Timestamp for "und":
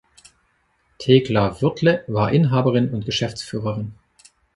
2.89-3.05